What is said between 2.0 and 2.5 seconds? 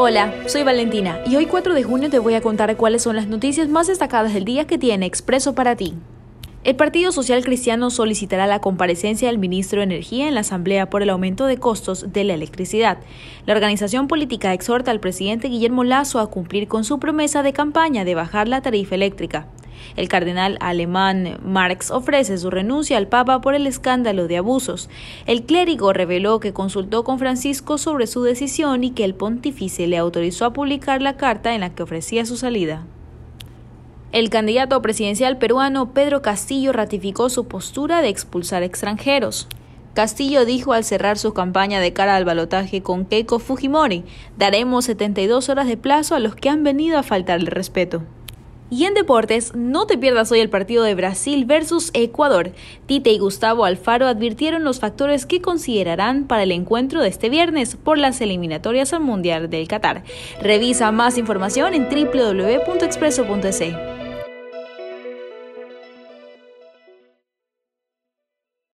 te voy a